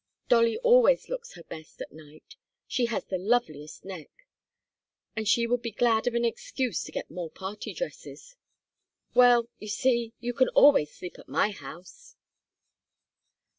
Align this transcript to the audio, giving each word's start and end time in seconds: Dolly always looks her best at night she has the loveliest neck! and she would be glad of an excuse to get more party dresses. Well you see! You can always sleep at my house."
Dolly 0.29 0.57
always 0.63 1.09
looks 1.09 1.33
her 1.33 1.43
best 1.43 1.79
at 1.79 1.91
night 1.91 2.35
she 2.67 2.85
has 2.87 3.03
the 3.05 3.19
loveliest 3.19 3.85
neck! 3.85 4.09
and 5.15 5.27
she 5.27 5.45
would 5.45 5.61
be 5.61 5.69
glad 5.69 6.07
of 6.07 6.15
an 6.15 6.25
excuse 6.25 6.83
to 6.85 6.91
get 6.91 7.11
more 7.11 7.29
party 7.29 7.71
dresses. 7.71 8.35
Well 9.13 9.47
you 9.59 9.67
see! 9.67 10.13
You 10.19 10.33
can 10.33 10.49
always 10.55 10.91
sleep 10.91 11.19
at 11.19 11.29
my 11.29 11.51
house." 11.51 12.15